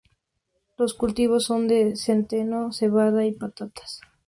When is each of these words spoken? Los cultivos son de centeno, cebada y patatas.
Los 0.79 0.95
cultivos 0.95 1.43
son 1.43 1.67
de 1.67 1.95
centeno, 1.95 2.71
cebada 2.73 3.23
y 3.23 3.33
patatas. 3.33 4.01